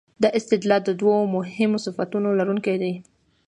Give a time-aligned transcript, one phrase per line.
[0.23, 2.93] دا استدلال د دوو مهمو صفتونو لرونکی دی.